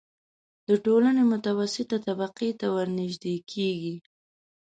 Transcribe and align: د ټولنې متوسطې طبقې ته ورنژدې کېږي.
د 0.67 0.69
ټولنې 0.85 1.23
متوسطې 1.31 1.97
طبقې 2.07 2.49
ته 2.59 2.67
ورنژدې 2.75 3.35
کېږي. 3.51 3.95